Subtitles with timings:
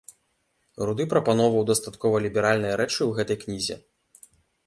[0.89, 3.75] Руды прапаноўваў дастаткова ліберальныя рэчы ў гэтай кнізе.